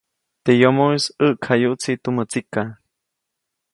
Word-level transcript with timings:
Teʼ 0.43 0.59
yomoʼis 0.61 1.03
ʼäʼkjayuʼtsi 1.21 1.91
tumä 2.03 2.23
tsikaʼ. 2.31 2.69